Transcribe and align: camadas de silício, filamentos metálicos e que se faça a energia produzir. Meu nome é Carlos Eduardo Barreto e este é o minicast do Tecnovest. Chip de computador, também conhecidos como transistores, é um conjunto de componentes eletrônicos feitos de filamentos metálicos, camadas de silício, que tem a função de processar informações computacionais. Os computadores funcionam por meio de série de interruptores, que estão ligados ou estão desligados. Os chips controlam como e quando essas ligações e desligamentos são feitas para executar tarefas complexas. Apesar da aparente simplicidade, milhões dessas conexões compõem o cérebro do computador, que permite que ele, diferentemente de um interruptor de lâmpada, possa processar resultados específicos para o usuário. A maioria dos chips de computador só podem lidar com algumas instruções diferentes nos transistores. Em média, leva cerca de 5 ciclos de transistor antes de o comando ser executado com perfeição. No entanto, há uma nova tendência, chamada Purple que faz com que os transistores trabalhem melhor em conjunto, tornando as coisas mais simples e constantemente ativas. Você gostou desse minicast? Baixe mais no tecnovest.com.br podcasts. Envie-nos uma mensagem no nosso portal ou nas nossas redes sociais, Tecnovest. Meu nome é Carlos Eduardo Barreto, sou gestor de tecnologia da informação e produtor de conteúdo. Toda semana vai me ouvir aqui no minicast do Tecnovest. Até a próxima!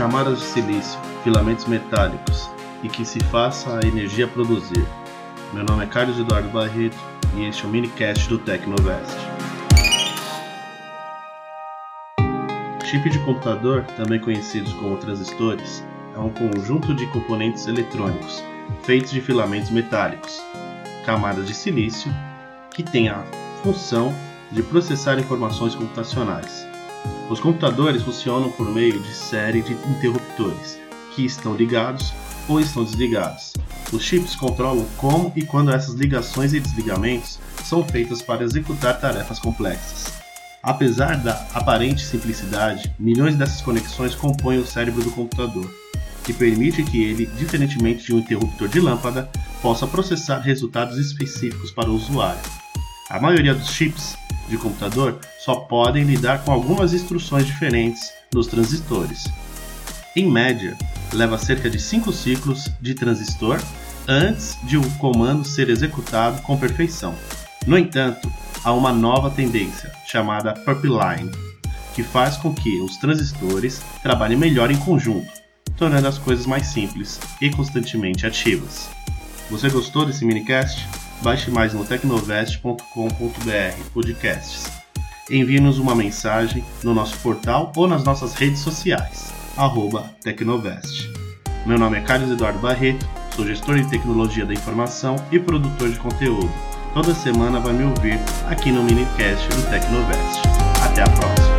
camadas 0.00 0.38
de 0.38 0.46
silício, 0.46 0.98
filamentos 1.22 1.66
metálicos 1.66 2.50
e 2.82 2.88
que 2.88 3.04
se 3.04 3.20
faça 3.24 3.78
a 3.78 3.86
energia 3.86 4.26
produzir. 4.26 4.86
Meu 5.52 5.62
nome 5.62 5.84
é 5.84 5.86
Carlos 5.86 6.18
Eduardo 6.18 6.48
Barreto 6.48 6.96
e 7.36 7.44
este 7.44 7.66
é 7.66 7.68
o 7.68 7.70
minicast 7.70 8.26
do 8.26 8.38
Tecnovest. 8.38 9.14
Chip 12.86 13.10
de 13.10 13.18
computador, 13.26 13.84
também 13.98 14.18
conhecidos 14.18 14.72
como 14.72 14.96
transistores, 14.96 15.84
é 16.16 16.18
um 16.18 16.30
conjunto 16.30 16.94
de 16.94 17.06
componentes 17.08 17.66
eletrônicos 17.66 18.42
feitos 18.84 19.10
de 19.10 19.20
filamentos 19.20 19.68
metálicos, 19.68 20.40
camadas 21.04 21.46
de 21.46 21.52
silício, 21.52 22.10
que 22.70 22.82
tem 22.82 23.10
a 23.10 23.22
função 23.62 24.14
de 24.50 24.62
processar 24.62 25.18
informações 25.18 25.74
computacionais. 25.74 26.69
Os 27.28 27.38
computadores 27.38 28.02
funcionam 28.02 28.50
por 28.50 28.68
meio 28.68 28.98
de 29.00 29.12
série 29.14 29.62
de 29.62 29.72
interruptores, 29.72 30.78
que 31.14 31.24
estão 31.24 31.54
ligados 31.54 32.12
ou 32.48 32.60
estão 32.60 32.84
desligados. 32.84 33.52
Os 33.92 34.02
chips 34.02 34.34
controlam 34.34 34.86
como 34.96 35.32
e 35.36 35.44
quando 35.44 35.72
essas 35.72 35.94
ligações 35.94 36.52
e 36.52 36.60
desligamentos 36.60 37.38
são 37.64 37.84
feitas 37.84 38.22
para 38.22 38.44
executar 38.44 39.00
tarefas 39.00 39.38
complexas. 39.38 40.12
Apesar 40.62 41.16
da 41.16 41.46
aparente 41.54 42.04
simplicidade, 42.04 42.92
milhões 42.98 43.36
dessas 43.36 43.62
conexões 43.62 44.14
compõem 44.14 44.58
o 44.58 44.66
cérebro 44.66 45.02
do 45.02 45.10
computador, 45.10 45.72
que 46.24 46.32
permite 46.32 46.82
que 46.82 47.02
ele, 47.02 47.26
diferentemente 47.26 48.04
de 48.04 48.14
um 48.14 48.18
interruptor 48.18 48.68
de 48.68 48.80
lâmpada, 48.80 49.30
possa 49.62 49.86
processar 49.86 50.40
resultados 50.40 50.98
específicos 50.98 51.70
para 51.70 51.88
o 51.88 51.94
usuário. 51.94 52.40
A 53.08 53.18
maioria 53.18 53.54
dos 53.54 53.70
chips 53.70 54.16
de 54.50 54.58
computador 54.58 55.18
só 55.38 55.54
podem 55.54 56.04
lidar 56.04 56.44
com 56.44 56.52
algumas 56.52 56.92
instruções 56.92 57.46
diferentes 57.46 58.12
nos 58.34 58.46
transistores. 58.46 59.24
Em 60.14 60.30
média, 60.30 60.76
leva 61.12 61.38
cerca 61.38 61.70
de 61.70 61.78
5 61.78 62.12
ciclos 62.12 62.68
de 62.80 62.94
transistor 62.94 63.60
antes 64.06 64.58
de 64.64 64.76
o 64.76 64.90
comando 64.98 65.46
ser 65.46 65.70
executado 65.70 66.42
com 66.42 66.58
perfeição. 66.58 67.14
No 67.66 67.78
entanto, 67.78 68.30
há 68.64 68.72
uma 68.72 68.92
nova 68.92 69.30
tendência, 69.30 69.92
chamada 70.06 70.52
Purple 70.52 70.90
que 71.94 72.02
faz 72.02 72.36
com 72.36 72.54
que 72.54 72.80
os 72.80 72.96
transistores 72.96 73.80
trabalhem 74.02 74.36
melhor 74.36 74.70
em 74.70 74.76
conjunto, 74.76 75.30
tornando 75.76 76.08
as 76.08 76.18
coisas 76.18 76.46
mais 76.46 76.66
simples 76.66 77.20
e 77.40 77.50
constantemente 77.50 78.26
ativas. 78.26 78.88
Você 79.50 79.68
gostou 79.68 80.06
desse 80.06 80.24
minicast? 80.24 80.88
Baixe 81.22 81.50
mais 81.50 81.74
no 81.74 81.84
tecnovest.com.br 81.84 82.84
podcasts. 83.92 84.70
Envie-nos 85.30 85.78
uma 85.78 85.94
mensagem 85.94 86.64
no 86.82 86.94
nosso 86.94 87.16
portal 87.18 87.72
ou 87.76 87.86
nas 87.86 88.02
nossas 88.02 88.34
redes 88.34 88.60
sociais, 88.60 89.32
Tecnovest. 90.22 91.08
Meu 91.66 91.78
nome 91.78 91.98
é 91.98 92.00
Carlos 92.00 92.30
Eduardo 92.30 92.58
Barreto, 92.58 93.06
sou 93.36 93.46
gestor 93.46 93.76
de 93.76 93.88
tecnologia 93.88 94.46
da 94.46 94.54
informação 94.54 95.16
e 95.30 95.38
produtor 95.38 95.90
de 95.90 95.98
conteúdo. 95.98 96.50
Toda 96.94 97.14
semana 97.14 97.60
vai 97.60 97.74
me 97.74 97.84
ouvir 97.84 98.18
aqui 98.48 98.72
no 98.72 98.82
minicast 98.82 99.46
do 99.48 99.70
Tecnovest. 99.70 100.40
Até 100.82 101.02
a 101.02 101.10
próxima! 101.10 101.49